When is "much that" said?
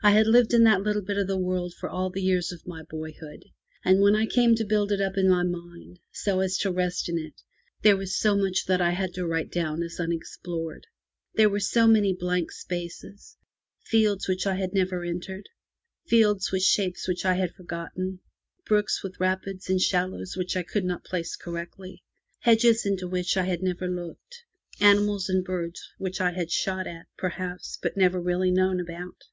8.36-8.80